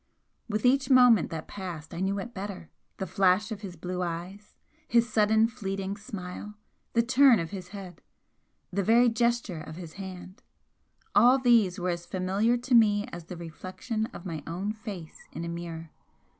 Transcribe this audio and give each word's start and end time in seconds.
With 0.49 0.65
each 0.65 0.89
moment 0.89 1.29
that 1.29 1.47
passed 1.47 1.93
I 1.93 1.99
knew 1.99 2.17
it 2.17 2.33
better 2.33 2.71
the 2.97 3.05
flash 3.05 3.51
of 3.51 3.61
his 3.61 3.75
blue 3.75 4.01
eyes 4.01 4.55
his 4.87 5.07
sudden 5.07 5.47
fleeting 5.47 5.95
smile 5.95 6.55
the 6.93 7.03
turn 7.03 7.37
of 7.37 7.51
his 7.51 7.67
head 7.67 8.01
the 8.73 8.81
very 8.81 9.09
gesture 9.09 9.61
of 9.61 9.75
his 9.75 9.93
hand, 10.01 10.41
all 11.13 11.37
these 11.37 11.79
were 11.79 11.89
as 11.91 12.07
familiar 12.07 12.57
to 12.57 12.73
me 12.73 13.05
as 13.13 13.25
the 13.25 13.37
reflection 13.37 14.07
of 14.07 14.25
my 14.25 14.41
own 14.47 14.73
face 14.73 15.27
in 15.33 15.45
a 15.45 15.47
mirror. 15.47 15.91